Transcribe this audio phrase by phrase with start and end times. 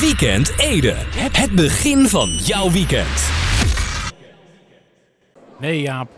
[0.00, 0.94] Weekend Ede.
[1.32, 3.30] Het begin van jouw weekend.
[5.58, 6.08] Nee, Jaap.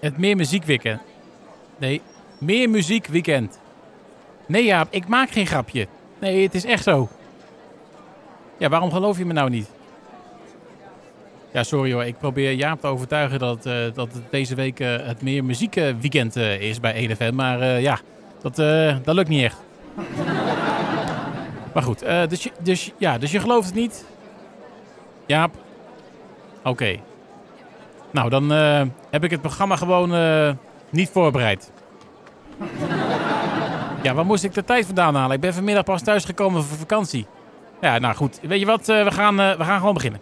[0.00, 1.00] Het meer muziekweekend.
[1.78, 2.00] Nee,
[2.40, 3.60] meer muziekweekend.
[4.46, 5.86] Nee, Jaap, ik maak geen grapje.
[6.20, 7.08] Nee, het is echt zo.
[8.58, 9.70] Ja, waarom geloof je me nou niet?
[11.52, 12.04] Ja, sorry hoor.
[12.04, 16.36] Ik probeer Jaap te overtuigen dat, eh, dat het deze week eh, het meer muziekweekend
[16.36, 17.34] eh, is bij EDFM.
[17.34, 17.98] Maar ja,
[18.42, 18.56] dat,
[19.04, 19.56] dat lukt niet echt.
[21.76, 24.04] Maar goed, eh, dus, je, dus, ja, dus je gelooft het niet?
[25.26, 25.54] Jaap?
[26.62, 26.96] Oké.
[28.10, 30.50] Nou, dan eh, heb ik het programma gewoon eh,
[30.90, 31.72] niet voorbereid.
[34.02, 35.34] ja, waar moest ik de tijd vandaan halen?
[35.34, 37.26] Ik ben vanmiddag pas thuisgekomen voor vakantie.
[37.80, 38.40] Ja, nou goed.
[38.42, 38.86] Weet je wat?
[38.86, 40.20] We, gaan, we gaan gewoon beginnen.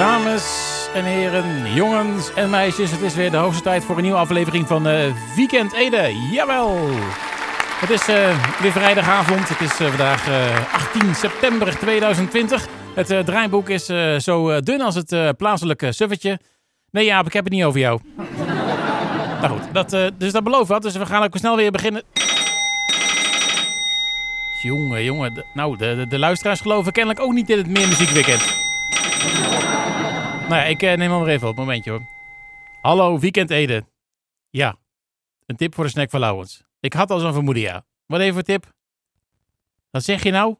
[0.00, 4.18] Dames en heren, jongens en meisjes, het is weer de hoogste tijd voor een nieuwe
[4.18, 6.28] aflevering van eh, Weekend Ede.
[6.32, 6.88] Jawel!
[7.80, 12.68] Het is eh, weer vrijdagavond, het is eh, vandaag eh, 18 september 2020.
[12.94, 13.84] Het draaiboek is
[14.24, 16.38] zo dun als het plaatselijke suffetje.
[16.90, 18.00] Nee Jaap, ik heb het niet over jou.
[19.42, 22.02] nou goed, dat, dus dat belooft wat, dus we gaan ook snel weer beginnen.
[24.62, 28.58] Jongen, jongen, nou, de, de, de luisteraars geloven kennelijk ook niet in het meer muziekweekend.
[30.50, 31.56] Nou ik eh, neem hem maar even op.
[31.56, 32.02] Momentje hoor.
[32.82, 33.84] Hallo, Weekend Ede.
[34.48, 34.76] Ja,
[35.46, 36.64] een tip voor de snack van Lauwens.
[36.80, 37.84] Ik had al zo'n vermoeden, ja.
[38.06, 38.72] Wat even voor tip?
[39.90, 40.56] Wat zeg je nou?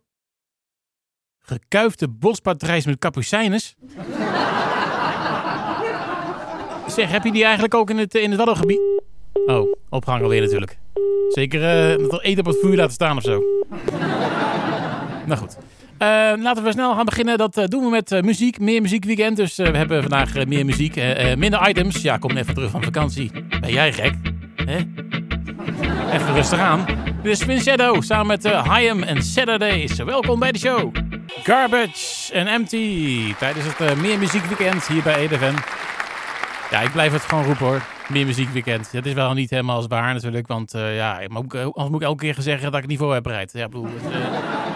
[1.38, 3.76] Gekuifde bospatrijs met kapucijnes?
[6.96, 8.80] zeg, heb je die eigenlijk ook in het, in het Waddengebied?
[9.32, 10.78] Oh, opgehangen weer natuurlijk.
[11.28, 13.40] Zeker eh, dat er eten op het vuur laten staan of zo.
[15.26, 15.58] nou goed.
[16.00, 17.38] Eh, laten we snel gaan beginnen.
[17.38, 18.58] Dat eh, doen we met eh, muziek.
[18.58, 19.36] Meer muziekweekend.
[19.36, 20.94] Dus eh, we hebben vandaag meer muziek.
[21.36, 22.02] minder items.
[22.02, 23.30] Ja, kom even terug van vakantie.
[23.60, 24.14] Ben jij gek?
[24.56, 24.76] Hè?
[26.12, 26.86] Even rustig aan.
[27.22, 29.96] Dit is Shadow samen met uh, en Saturdays.
[29.96, 30.94] Welkom bij de show.
[31.42, 33.34] Garbage en Empty.
[33.38, 35.54] Tijdens het eh, meer muziekweekend hier bij EDFM.
[36.70, 37.82] Ja, ik blijf het gewoon roepen hoor.
[38.08, 38.92] Meer muziekweekend.
[38.92, 40.46] Dat is wel niet helemaal als waar natuurlijk.
[40.46, 43.52] Want eh, ja, anders moet ik elke keer zeggen dat ik het voor heb bereid.
[43.52, 43.88] Ja, ik bedoel,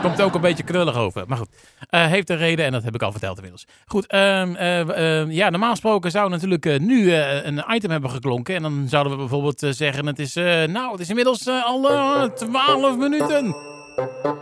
[0.04, 1.25] komt ook een beetje knullig over.
[1.26, 1.48] Maar goed,
[1.91, 3.66] eh, heeft een reden en dat heb ik al verteld inmiddels.
[3.87, 8.54] Goed, ehm, ja, normaal gesproken zou natuurlijk eh, nu een item hebben geklonken.
[8.54, 10.34] En dan zouden we bijvoorbeeld zeggen, het is,
[10.66, 13.56] nou, het is inmiddels al eh, 12 minuten.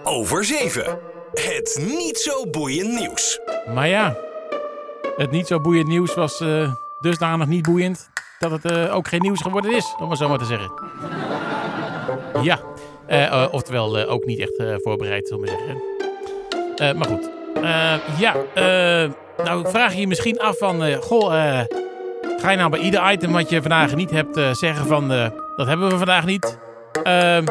[0.03, 0.99] Over 7.
[1.33, 3.41] Het niet zo boeiend nieuws.
[3.75, 4.17] Maar ja,
[5.17, 6.45] het niet zo boeiend nieuws was
[7.01, 10.45] dusdanig niet boeiend dat het ook geen nieuws geworden is, om het zo maar te
[10.45, 10.73] zeggen.
[12.43, 12.61] Ja,
[13.13, 16.97] eh, eh, oftewel eh, ook niet echt voorbereid, zullen we zeggen.
[16.99, 17.31] Maar goed,
[18.19, 18.35] ja,
[19.45, 21.31] nou vraag je je misschien af van, goh,
[22.37, 25.09] ga je nou bij ieder item wat je vandaag niet hebt zeggen van,
[25.57, 26.59] dat hebben we vandaag niet?
[27.03, 27.45] Ehm,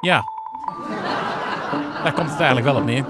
[0.00, 0.22] ja,
[2.02, 3.04] daar komt het eigenlijk wel op neer.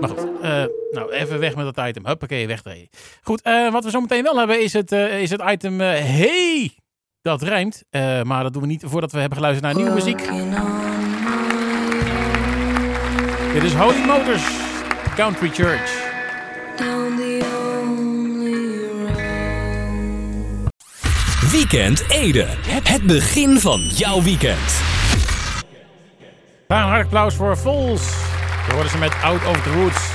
[0.00, 0.42] Maar goed,
[0.90, 2.06] nou even weg met dat item.
[2.06, 2.88] Huppakee, wegdraaien.
[3.22, 6.70] Goed, eh, wat we zo meteen wel hebben is het, is het item Hey!
[7.22, 7.82] Dat rijmt,
[8.22, 10.28] maar dat doen we niet voordat we hebben geluisterd naar nieuwe muziek.
[13.52, 14.42] Dit is Holy Motors,
[15.14, 16.10] Country Church.
[21.50, 22.46] Weekend Ede.
[22.88, 24.80] Het begin van jouw weekend.
[26.68, 28.06] Een hard applaus voor Vols.
[28.66, 30.10] We worden ze met Out of the Woods.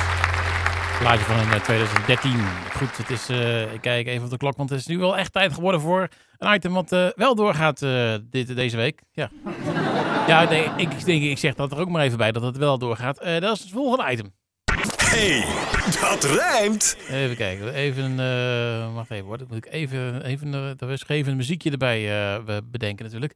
[0.99, 2.31] Plaatje van eh, 2013.
[2.77, 5.17] Goed, het is, eh, ik kijk even op de klok, want het is nu wel
[5.17, 9.01] echt tijd geworden voor een item wat eh, wel doorgaat eh, dit, deze week.
[9.11, 9.29] Ja,
[10.27, 12.77] ja nee, ik, denk, ik zeg dat er ook maar even bij dat het wel
[12.77, 13.19] doorgaat.
[13.19, 14.33] Eh, dat is het volgende item.
[15.05, 15.45] Hey,
[16.01, 16.97] dat rijmt.
[17.09, 18.15] Even kijken, even,
[18.93, 22.01] wacht even hoor, dat moet ik even, even, dat was even een muziekje erbij
[22.45, 23.33] we bedenken natuurlijk.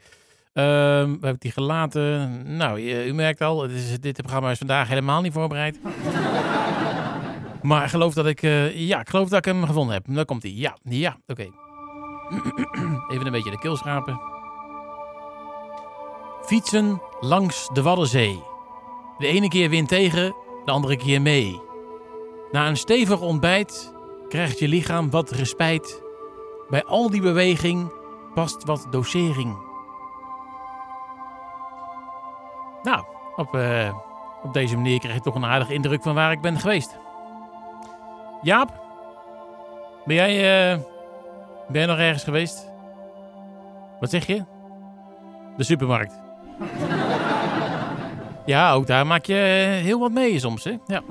[0.53, 2.41] Ehm, we hebben die gelaten.
[2.57, 5.79] Nou, u merkt al, het is, dit programma is vandaag helemaal niet voorbereid.
[7.61, 8.41] maar ik geloof dat ik,
[8.73, 10.05] ja, ik geloof dat ik hem gevonden heb.
[10.07, 10.51] Daar komt hij.
[10.51, 11.47] Ja, ja, oké.
[13.11, 14.30] even een beetje de keel schrapen.
[16.45, 18.43] Fietsen langs de Waddenzee.
[19.17, 20.35] De ene keer wind tegen,
[20.65, 21.61] de andere keer mee.
[22.51, 23.93] Na een stevig ontbijt
[24.29, 26.01] krijgt je lichaam wat respijt.
[26.69, 27.91] Bij al die beweging
[28.33, 29.57] past wat dosering.
[32.83, 33.03] Nou,
[33.35, 33.93] op, eh,
[34.43, 36.97] op deze manier krijg je toch een aardige indruk van waar ik ben geweest.
[38.41, 38.81] Jaap,
[40.05, 40.35] ben jij,
[40.71, 40.79] eh,
[41.67, 42.69] ben jij nog ergens geweest?
[43.99, 44.43] Wat zeg je?
[45.57, 46.30] De supermarkt.
[48.45, 49.33] Ja, ook daar maak je
[49.83, 50.73] heel wat mee soms, hè?
[50.87, 51.03] Ja.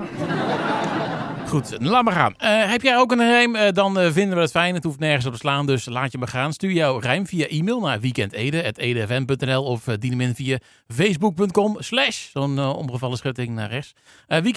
[1.51, 2.33] Goed, laat maar gaan.
[2.39, 3.55] Uh, heb jij ook een rijm?
[3.55, 4.73] Uh, dan uh, vinden we het fijn.
[4.73, 6.53] Het hoeft nergens op te slaan, dus laat je maar gaan.
[6.53, 10.57] Stuur jouw rijm via e-mail naar weekendede.edfm.nl of dien hem in via
[10.87, 13.93] facebook.com slash zo'n omgevallen schutting naar rechts.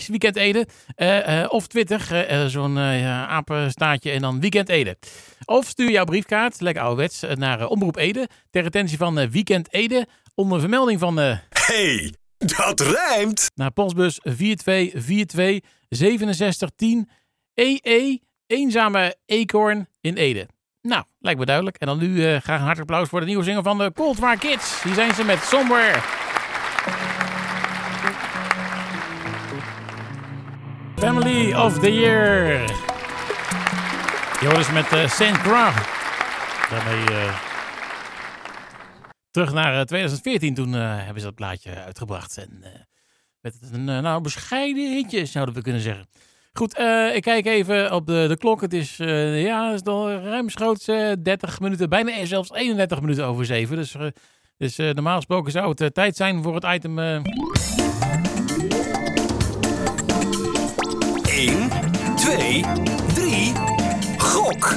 [0.09, 0.67] weekendede
[1.49, 4.97] of Twitter, zo'n apenstaartje en dan weekendede.
[5.45, 10.61] Of stuur jouw briefkaart, lekker ouderwets, naar Omroep Ede ter retentie van Weekend Ede onder
[10.61, 11.19] vermelding van...
[11.49, 12.15] Hey!
[12.39, 13.51] Dat rijmt!
[13.55, 17.09] Naar postbus 4242 6710
[17.55, 20.49] EE Eenzame Eekhoorn in Ede.
[20.83, 21.77] Nou, lijkt me duidelijk.
[21.77, 24.19] En dan nu uh, graag een hartelijk applaus voor de nieuwe zinger van de Cold
[24.19, 24.83] War Kids.
[24.83, 26.01] Hier zijn ze met Somewhere.
[30.97, 32.65] Family of the Year.
[34.41, 35.75] Joris met uh, Saint Croix.
[36.71, 37.11] Daarmee...
[37.11, 37.54] Uh,
[39.35, 42.39] Terug naar 2014, eh, toen uh, hebben ze dat plaatje uitgebracht.
[42.39, 42.69] En uh,
[43.41, 46.09] met een nou, bescheiden hitje, zouden we kunnen zeggen.
[46.53, 46.79] Goed,
[47.15, 48.61] ik kijk even op de, de klok.
[48.61, 53.77] Het is, ja, het al ruimschoots 30 minuten, bijna zelfs 31 minuten over 7.
[53.77, 53.97] Dus,
[54.57, 56.99] dus normaal gesproken zou het tijd zijn voor het item...
[56.99, 57.23] 1,
[62.17, 62.65] 2,
[63.15, 63.53] 3,
[64.17, 64.77] gok!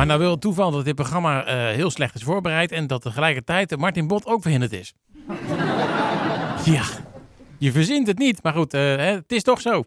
[0.00, 3.02] Maar nou wil het toeval dat dit programma uh, heel slecht is voorbereid en dat
[3.02, 4.92] tegelijkertijd Martin Bot ook verhinderd is.
[6.74, 6.84] ja,
[7.58, 9.84] je verzint het niet, maar goed, uh, het is toch zo.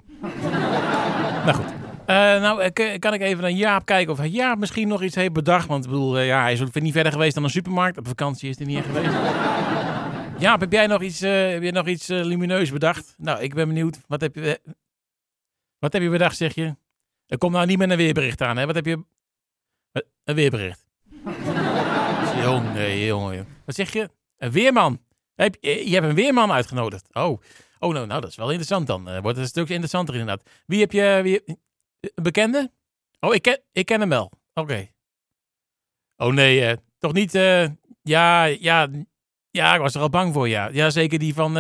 [1.46, 1.66] nou goed.
[1.66, 2.70] Uh, nou,
[3.00, 5.68] kan ik even naar Jaap kijken of Jaap misschien nog iets heeft bedacht.
[5.68, 7.98] Want ik bedoel, ja, hij is niet verder geweest dan een supermarkt.
[7.98, 9.14] Op vakantie is hij niet geweest.
[10.38, 13.16] Jaap, heb jij nog iets, heb jij nog iets lumineus bedacht?
[13.18, 14.00] Nou, ik ben benieuwd.
[14.08, 14.60] Wat heb je,
[15.80, 16.76] wat heb je bedacht, zeg je?
[17.28, 18.66] Er komt nou niet met een weerbericht aan, hè?
[18.66, 19.04] Wat heb je,
[20.24, 20.86] een weerbericht.
[22.44, 23.48] jongen, jongen.
[23.66, 24.10] Wat zeg je?
[24.38, 25.02] Een weerman.
[25.36, 27.08] Heb, je hebt een weerman uitgenodigd.
[27.14, 27.42] Oh,
[27.80, 29.10] oh nou, nou dat is wel interessant dan.
[29.10, 30.50] Uh, wordt het een stuk interessanter inderdaad.
[30.66, 31.20] Wie heb je?
[31.24, 31.42] Wie,
[32.00, 32.72] een bekende?
[33.20, 34.32] Oh, ik ken, ik ken hem wel.
[34.54, 34.90] Oké.
[36.18, 37.32] Oh nee, uh, toch niet.
[38.02, 38.88] Ja, ja,
[39.52, 40.50] ja, ik was er al bang voor.
[40.50, 41.54] Ja, ja zeker die van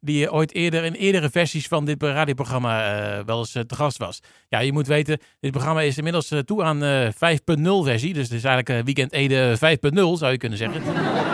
[0.00, 3.98] die ooit eerder in eerdere versies van dit radioprogramma uh, wel eens uh, te gast
[3.98, 4.20] was.
[4.48, 7.14] Ja, je moet weten, dit programma is inmiddels uh, toe aan 5.0
[7.62, 8.14] versie.
[8.14, 9.58] Dus het is eigenlijk Weekend Ede 5.0
[9.92, 10.82] zou je kunnen zeggen.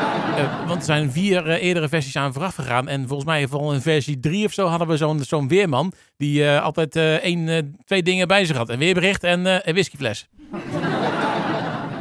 [0.69, 2.89] want er zijn vier eerdere versies aan vooraf gegaan.
[2.89, 5.93] En volgens mij vooral in versie 3 of zo hadden we zo'n zo'n weerman.
[6.17, 8.69] Die altijd één, twee dingen bij zich had.
[8.69, 10.29] Een weerbericht en een whiskyfles.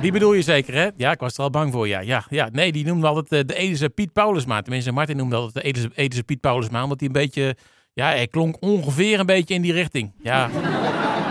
[0.04, 0.90] Die bedoel je zeker, hè?
[0.98, 2.00] Ja, ik was er al bang voor, ja.
[2.00, 2.50] Ja, ja.
[2.52, 4.62] Nee, die noemde altijd uh, de Edische Piet Paulusma.
[4.62, 6.84] Tenminste, Martin noemde altijd de Edische, Edische Piet Paulusma.
[6.84, 7.56] Omdat hij een beetje...
[7.94, 10.12] Ja, hij klonk ongeveer een beetje in die richting.
[10.22, 10.50] Ja,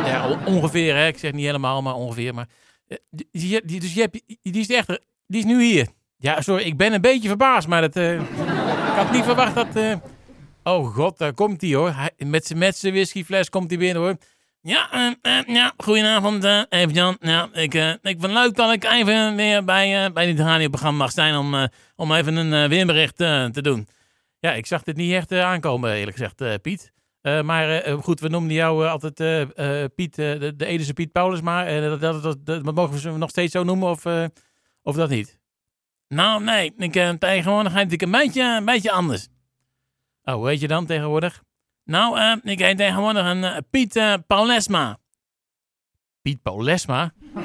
[0.05, 1.07] ja ongeveer, hè.
[1.07, 2.35] Ik zeg niet helemaal, maar ongeveer.
[2.35, 2.49] Maar,
[2.89, 5.01] uh, die, die, dus je hebt, die is echt...
[5.27, 5.87] Die is nu hier.
[6.17, 7.97] Ja, sorry, ik ben een beetje verbaasd, maar dat...
[7.97, 8.29] Uh, ik
[8.95, 10.01] had niet verwacht dat...
[10.63, 11.91] oh god, daar komt hij hoor.
[11.91, 14.17] Hij, met zijn whiskyfles komt hij binnen hoor.
[14.65, 17.17] Ja, uh, uh, ja goedenavond, uh, even Jan.
[17.21, 21.37] Ja, ik, ik vind leuk dat ik even weer bij, bij dit radioprogramma mag zijn
[21.37, 23.89] om, om even een weerbericht te doen.
[24.39, 26.93] Ja, ik zag dit niet echt aankomen, eerlijk gezegd, Piet.
[27.23, 29.15] maar goed, we noemden jou altijd
[29.95, 33.31] Piet, de, de Edese Piet Paulus, maar dat, dat, dat, dat, mogen we ze nog
[33.31, 34.05] steeds zo noemen of,
[34.83, 35.39] of dat niet?
[36.09, 39.29] Nou, nee, ik, tegenwoordig heet ik een beetje, een beetje anders.
[40.25, 41.43] Oh, heet je dan tegenwoordig?
[41.85, 44.99] Nou, uh, ik heet tegenwoordig een uh, Piet uh, Paulesma.
[46.23, 47.13] Piet Paulesma?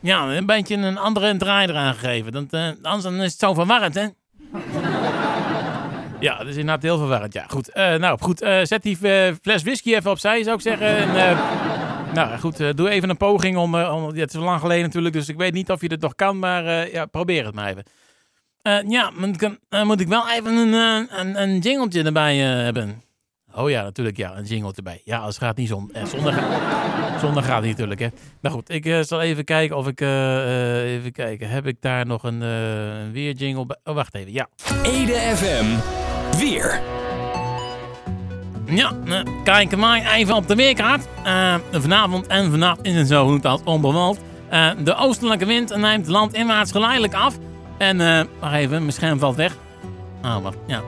[0.00, 2.32] ja, een beetje een andere draai eraan gegeven.
[2.32, 4.06] Dat, anders is het zo verwarrend, hè?
[6.20, 7.32] ja, dat is inderdaad heel verwarrend.
[7.32, 7.74] Ja, goed.
[7.74, 8.38] nou, goed.
[8.62, 8.96] zet die
[9.42, 10.96] fles whisky even opzij, zou ik zeggen.
[10.96, 11.36] En,
[12.14, 12.76] nou, goed.
[12.76, 13.74] doe even een poging om...
[13.74, 16.14] om ja, het is lang geleden natuurlijk, dus ik weet niet of je het nog
[16.14, 16.38] kan.
[16.38, 17.84] Maar ja, probeer het maar even.
[18.62, 23.02] Uh, ja, dan uh, moet ik wel even een, uh, een, een jingletje erbij hebben.
[23.54, 25.00] Oh ja, natuurlijk, ja, een jingle erbij.
[25.04, 28.08] Ja, als het gaat niet zon, zonder, ga zonder gaat niet natuurlijk, hè.
[28.40, 32.40] Nou goed, ik zal even kijken of ik, even kijken, heb ik daar nog een,
[32.40, 33.76] een weer jingle bij?
[33.84, 34.48] Oh, wacht even, ja.
[34.82, 35.66] Ede FM,
[36.38, 36.80] weer.
[38.66, 38.92] Ja,
[39.44, 41.06] kijk maar even op de weerkaart.
[41.72, 44.20] vanavond en vannacht is het zo goed als onbewolkt.
[44.84, 47.38] de oostelijke wind neemt landinwaarts geleidelijk af...
[47.82, 49.56] En, uh, wacht even, mijn scherm valt weg.
[50.20, 50.82] Ah, wacht, ja.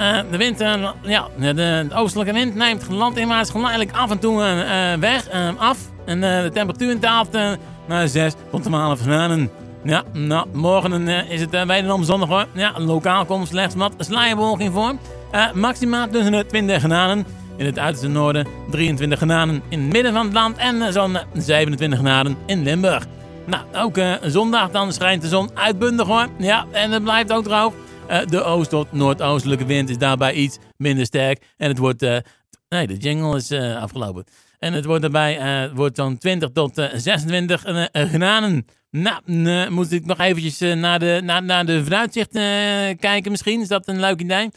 [0.00, 4.36] Uh, de wind, uh, ja, de, oostelijke wind neemt landinwaarts geleidelijk af en toe
[5.00, 5.78] weg, af.
[6.04, 7.38] En de temperatuur daalt
[7.86, 9.50] naar 6 tot 12 graden.
[9.84, 12.46] Ja, nou, morgen is het wederom zonnig hoor.
[12.52, 14.94] Ja, lokaal komt slechts wat sluierbewolking voor.
[15.54, 17.26] maximaal tussen de 20 graden.
[17.56, 21.98] In het uiterste noorden 23 graden in het midden van het land en zo'n 27
[21.98, 23.06] graden in Limburg.
[23.46, 26.28] Nou, ook eh, zondag dan schijnt de zon uitbundig hoor.
[26.38, 27.74] Ja, en het blijft ook droog.
[28.08, 31.44] Eh, de oost- tot noordoostelijke wind is daarbij iets minder sterk.
[31.56, 32.02] En het wordt...
[32.02, 32.16] eh,
[32.68, 34.24] nee, de jingle is afgelopen.
[34.58, 38.66] En het wordt daarbij wordt zo'n 20 tot eh, 26 eh, eh, graden.
[38.90, 42.42] Nou, moet ik nog eventjes naar, de, naar, naar de vooruitzicht eh,
[42.98, 43.60] kijken misschien?
[43.60, 44.50] Is dat een leuk idee?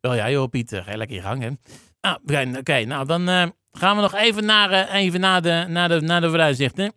[0.00, 1.58] Wel ja, joh Piet, ga lekker je gang.
[2.00, 2.16] Ah,
[2.58, 6.28] oké, nou dan gaan we nog even naar, even naar, de, naar, de, naar de
[6.28, 6.92] vooruitzichten.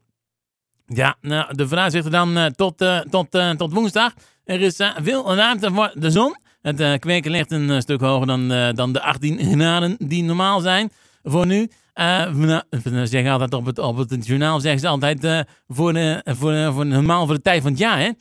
[0.93, 4.13] Ja, nou, de vooruitzichten dan eh, tot, eh, tot, eh, tot woensdag.
[4.45, 6.35] Er is veel ruimte voor de zon.
[6.61, 10.91] Het kweken ligt een stuk hoger dan, dan de 18 graden die normaal zijn
[11.23, 11.69] voor nu.
[11.93, 16.73] Nou, ze zeggen altijd op het, op het journaal zeggen ze altijd voor, de, voor,
[16.73, 18.11] voor normaal voor de tijd van het jaar, hè?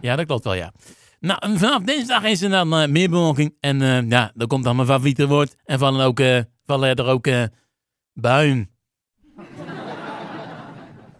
[0.00, 0.72] ja, dat klopt wel, ja.
[1.20, 3.56] Nou, vanaf dinsdag is er dan meer bewolking.
[3.60, 5.56] En ja, dan komt dan mijn favoriete woord.
[5.64, 6.20] En vallen, ook,
[6.64, 7.28] vallen er ook
[8.12, 8.75] buien.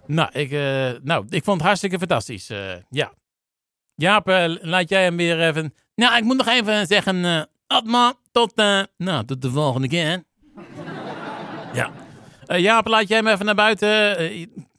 [0.07, 2.51] Nou, ik, eh, nou, ik vond het hartstikke fantastisch.
[2.51, 3.13] eh, ja.
[3.95, 5.75] Jaap, eh, laat jij hem weer even...
[5.95, 7.25] Nou, ik moet nog even zeggen...
[7.25, 8.55] eh Atma, tot,
[8.97, 10.23] nou, tot de volgende keer.
[11.73, 11.91] ja.
[12.57, 14.17] Jaap, laat jij hem even naar buiten.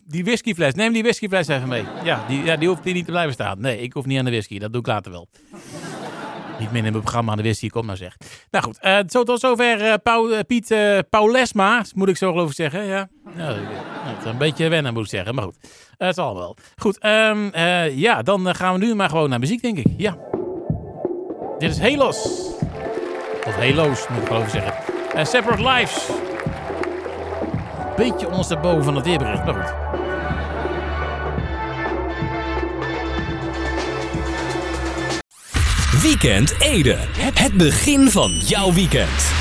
[0.03, 1.83] die whiskyfles, neem die whiskyfles even mee.
[2.03, 3.61] Ja die, ja, die hoeft hier niet te blijven staan.
[3.61, 4.59] Nee, ik hoef niet aan de whisky.
[4.59, 5.27] Dat doe ik later wel.
[6.59, 8.17] Niet meer in mijn programma aan de whisky, kom nou zeg.
[8.51, 12.49] Nou goed, eh, zo tot zover eh, eh, Piet eh, Paulesma, moet ik zo geloof
[12.49, 12.85] ik zeggen.
[12.85, 15.55] Ja, eh, het is een beetje wennen moet ik zeggen, maar goed.
[15.97, 16.57] Het zal wel.
[16.75, 19.87] Goed, ehm, eh, ja, dan gaan we nu maar gewoon naar muziek, denk ik.
[19.97, 20.17] Ja.
[21.57, 22.25] Dit is Helos.
[23.45, 25.25] Of Helo's, moet ik geloof ik zeggen.
[25.25, 26.09] Separate Lives.
[27.95, 29.86] Beetje ondersteboven van het weerbericht, maar goed.
[36.07, 36.95] Weekend Ede.
[37.33, 39.31] Het begin van jouw weekend.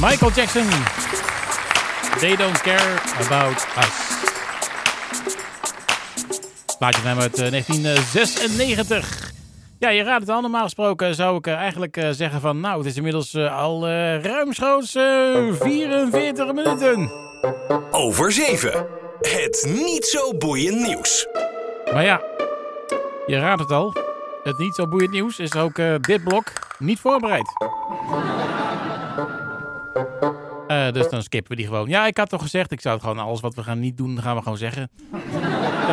[0.00, 0.68] Michael Jackson.
[2.18, 4.18] They don't care about us.
[6.78, 9.32] Plaatje van hem uit eh, 1996.
[9.78, 10.40] Ja, je raadt het al.
[10.40, 12.60] Normaal gesproken zou ik eh, eigenlijk eh, zeggen van...
[12.60, 17.12] Nou, het is inmiddels eh, al eh, ruimschoots eh 44 minuten.
[17.90, 18.86] Over 7.
[19.20, 21.26] Het niet zo boeiend nieuws.
[21.92, 22.22] Maar ja,
[23.26, 24.12] je raadt het al.
[24.44, 27.52] Het niet zo boeiend nieuws is ook eh, dit blok niet voorbereid.
[30.68, 31.88] Eh, dus dan skippen we die gewoon.
[31.88, 34.22] Ja, ik had toch gezegd, ik zou het gewoon alles wat we gaan niet doen,
[34.22, 34.90] gaan we gewoon zeggen.
[35.10, 35.20] dat,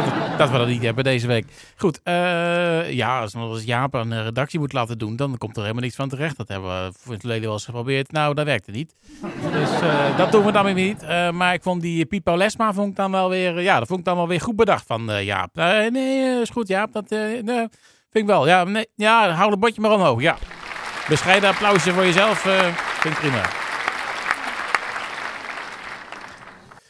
[0.05, 1.45] we- dat we dat niet hebben deze week.
[1.77, 5.83] Goed, eh, ja, als, als Jaap een redactie moet laten doen, dan komt er helemaal
[5.83, 6.37] niks van terecht.
[6.37, 8.11] Dat hebben we voor het verleden wel eens geprobeerd.
[8.11, 8.95] Nou, dat werkte niet.
[9.51, 9.69] Dus
[10.17, 11.01] dat doen we dan weer niet.
[11.31, 14.05] Maar ik vond die Pipo Lesma vond ik dan wel weer, ja, dat vond ik
[14.05, 15.55] dan wel weer goed bedacht van Jaap.
[15.89, 17.15] Nee, is goed Jaap, dat
[18.11, 18.47] vind ik wel.
[18.47, 18.65] Ja,
[18.95, 20.37] ja, hou het bordje maar omhoog, ja.
[21.07, 22.59] Bescheiden applausje voor jezelf, eh,
[22.99, 23.41] vind ik prima.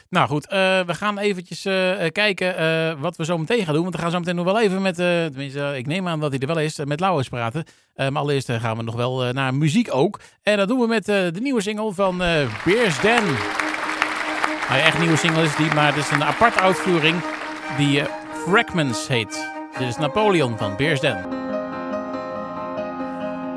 [0.10, 3.84] Nou goed, eh, we gaan eventjes eh, kijken wat we zo meteen gaan doen.
[3.84, 6.40] Want we gaan zo meteen nog wel even met, tenminste, ik neem aan dat hij
[6.40, 7.66] er wel is, met Lauwers praten.
[7.96, 10.20] Maar allereerst gaan we nog wel naar muziek ook.
[10.44, 13.24] En dat doen we met de nieuwe single van eh Beers Den.
[14.70, 17.22] Nou, echt nieuwe single is die, maar het is een aparte uitvoering
[17.78, 18.04] die
[18.46, 19.61] Fragments heet.
[19.78, 21.22] Dit is Napoleon van Beers Den.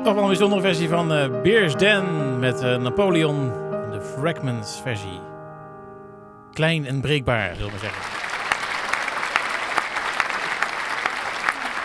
[0.03, 3.51] Toch wel een bijzondere versie van eh Beers Den met eh, Napoleon,
[3.91, 5.19] de Fragments versie.
[6.53, 8.01] Klein en breekbaar, zullen we zeggen.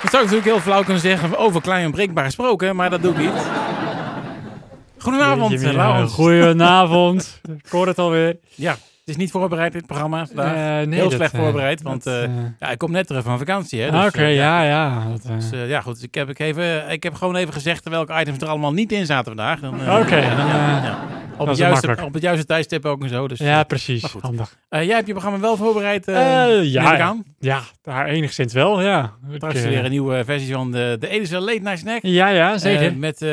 [0.03, 3.03] Dat zou ik natuurlijk heel flauw kunnen zeggen over klein en breekbaar gesproken, maar dat
[3.03, 3.49] doe ik niet.
[4.99, 6.07] Goedenavond, Jeetje, eh.
[6.07, 7.41] Goedenavond.
[7.65, 8.37] ik hoor het alweer.
[8.55, 8.77] Ja,
[9.11, 10.55] is niet voorbereid dit programma vandaag.
[10.55, 13.25] Eh, nee, heel dat, slecht eh, voorbereid, want dat, eh, ja, ik kom net terug
[13.25, 13.81] van vakantie.
[13.81, 15.05] Hè, ah, dus, Oké, ja, ja.
[15.11, 15.95] dat, eh, Dus, ja, goed.
[15.95, 18.93] Dus ik heb, ik, even, ik heb gewoon even gezegd welke items er allemaal niet
[18.93, 19.59] in zaten vandaag.
[20.03, 20.99] Oké, ja, ja, ja.
[21.37, 23.29] Op, het juiste, op het juiste tijdstip ook en zo.
[23.29, 24.03] Dus, ja, precies.
[24.21, 24.57] Handig.
[24.69, 26.99] eh, jij hebt je programma wel voorbereid, neem ja, ja.
[26.99, 27.25] aan.
[27.39, 29.13] Ja, daar enigszins wel, ja.
[29.35, 31.99] Straks weer een nieuwe versie van de, de Edison Late Night Snack.
[32.03, 32.97] ja, ja, zeker.
[32.97, 33.25] Met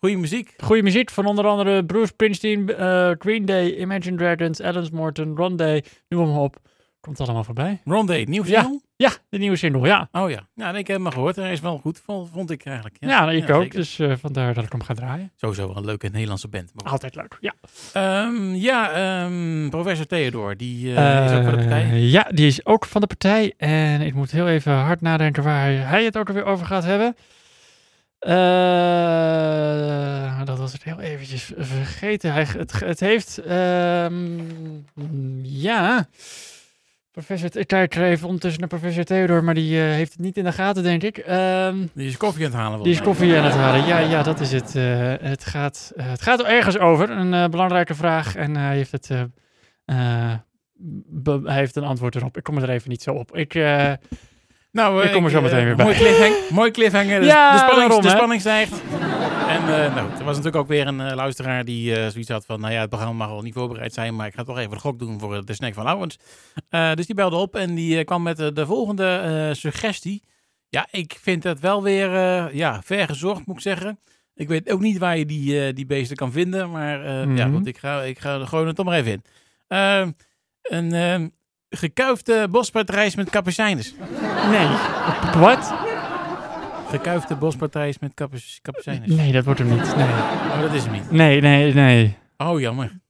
[0.00, 0.54] goede muziek.
[0.64, 5.56] Goede muziek van onder andere Bruce Springsteen, eh, Green Day, Imagine Dragons, Alice Morton, Ron
[5.56, 6.56] Day, noem maar op.
[7.00, 7.80] Komt allemaal voorbij.
[7.84, 8.60] Rondé, nieuw Ja.
[8.60, 8.80] single?
[8.96, 10.08] Ja, de nieuwe single, ja.
[10.12, 10.48] Oh ja.
[10.54, 11.36] ja, nee, ik heb hem gehoord.
[11.36, 12.02] Hij is wel goed,
[12.32, 12.96] vond, ik eigenlijk.
[13.00, 13.62] Ja, ik ook.
[13.62, 13.78] zeker.
[13.78, 15.32] Dus eh, vandaar dat ik hem ga draaien.
[15.36, 16.70] Sowieso wel een leuke Nederlandse band.
[16.74, 16.92] Maar.
[16.92, 17.54] Altijd leuk, ja.
[17.92, 21.98] Ehm, ja, ehm, professor Theodor, die eh, is ook voor de partij.
[22.00, 23.54] Ja, die is ook van de partij.
[23.56, 27.16] En ik moet heel even hard nadenken waar hij het ook alweer over gaat hebben.
[28.20, 28.30] Eh,
[30.44, 32.32] dat was het heel eventjes vergeten.
[32.32, 33.38] Hij, het, het heeft...
[33.38, 34.38] ehm,
[35.42, 36.08] ja...
[37.10, 40.36] Professor, ik kijk er even ondertussen naar professor Theodor, maar die eh, heeft het niet
[40.36, 41.18] in de gaten, denk ik.
[41.18, 42.82] Ehm, Die is koffie aan het halen.
[42.82, 43.86] die is koffie aan het halen.
[43.86, 44.76] Ja, ja dat is het.
[44.76, 47.10] Eh, het, gaat, het gaat er ergens over.
[47.10, 48.36] Een belangrijke vraag.
[48.36, 49.08] En hij heeft het
[51.44, 52.36] hij heeft een antwoord erop.
[52.36, 53.36] Ik kom er even niet zo op.
[53.36, 53.54] Ik,
[54.72, 55.98] Nou, Ik kom er zo eh, meteen weer Mooi bij.
[55.98, 56.54] cliffhanger.
[56.54, 57.20] mooi cliffhanger.
[57.20, 58.72] De, Ja, de, spanning, daarom, de spanning stijgt.
[59.50, 62.44] En eh, nou, er was natuurlijk ook weer een eh, luisteraar die eh, zoiets had
[62.46, 62.60] van...
[62.60, 64.16] Nou ja, het programma mag wel niet voorbereid zijn...
[64.16, 66.18] maar ik ga toch even de gok doen voor eh, de snack van Laurens.
[66.68, 70.22] Eh, dus die belde op en die eh, kwam met eh, de volgende eh, suggestie.
[70.68, 73.98] Ja, ik vind het wel weer eh, ja, ver gezocht, moet ik zeggen.
[74.34, 76.70] Ik weet ook niet waar je die, eh, die beesten kan vinden.
[76.70, 77.52] Maar eh, ja, Mhm.
[77.52, 79.22] want ik ga, ik ga er gewoon het toch maar even in.
[79.68, 80.06] Eh,
[80.62, 81.26] een eh,
[81.70, 83.94] gekuifde bospaardrijs met kapucijnes.
[84.50, 84.66] nee.
[85.42, 85.72] Wat?
[86.90, 89.08] Gekuifde bospartijs met kapu- kapucijnes.
[89.08, 89.96] Nee, dat wordt hem niet.
[89.96, 90.06] Nee.
[90.06, 91.10] Oh, dat is hem niet.
[91.10, 92.16] Nee, nee, nee.
[92.36, 93.00] Oh, jammer.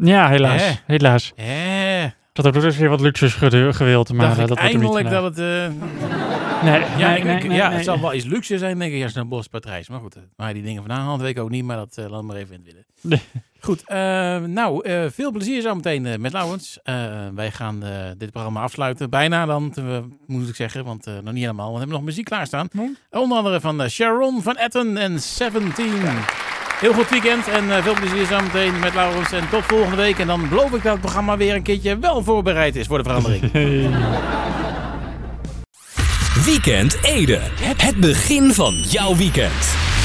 [0.00, 0.62] Ja, helaas.
[0.62, 0.72] Hè?
[0.86, 1.32] Helaas.
[1.36, 4.72] Hé, Dat had ook dus weer wat luxus gewild, maar dacht eh, ik dat wordt
[4.72, 4.94] hem niet.
[4.94, 5.38] eindelijk dat het...
[5.38, 6.27] eh,
[6.62, 9.14] Nee, ja, nee, ik, nee, ja het zal wel iets luxe zijn, denk ik, als
[9.14, 9.88] een bospartijs.
[9.88, 11.64] Maar goed, eh, waar die dingen vandaan haalt, weet ik ook niet.
[11.64, 12.72] Maar dat eh laat maar even in het
[13.02, 13.20] willen.
[13.60, 13.96] Goed, eh,
[14.38, 16.78] nou, eh, veel plezier zometeen eh, met Laurens.
[16.82, 16.94] Eh,
[17.34, 19.10] wij gaan eh, dit programma afsluiten.
[19.10, 19.74] Bijna dan,
[20.26, 20.84] moet ik zeggen.
[20.84, 21.64] Want eh, nog niet helemaal.
[21.64, 22.68] Want we hebben nog muziek klaarstaan.
[23.10, 25.84] Onder andere van eh, Sharon van Etten en 17.
[26.80, 29.32] Heel goed weekend en eh, veel plezier zometeen met Laurens.
[29.32, 30.18] En tot volgende week.
[30.18, 33.04] En dan beloof ik dat het programma weer een keertje wel voorbereid is voor de
[33.04, 33.50] verandering.
[36.48, 37.40] Weekend Ede.
[37.76, 39.97] Het begin van jouw weekend.